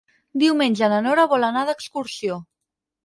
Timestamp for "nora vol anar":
1.07-1.67